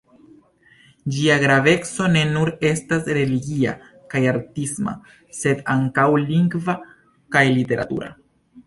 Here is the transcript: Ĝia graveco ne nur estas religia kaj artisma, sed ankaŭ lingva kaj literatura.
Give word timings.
Ĝia 1.17 1.35
graveco 1.43 2.07
ne 2.15 2.23
nur 2.31 2.51
estas 2.71 3.11
religia 3.19 3.77
kaj 4.15 4.23
artisma, 4.33 4.97
sed 5.43 5.63
ankaŭ 5.77 6.09
lingva 6.27 6.79
kaj 7.37 7.47
literatura. 7.61 8.13